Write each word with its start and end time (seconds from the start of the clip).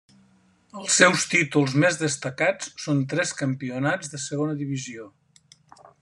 Els 0.83 0.95
seus 1.01 1.25
títols 1.33 1.75
més 1.83 1.99
destacats 1.99 2.71
són 2.85 3.03
tres 3.11 3.33
campionats 3.43 4.13
de 4.15 4.23
segona 4.25 4.55
divisió. 4.63 5.07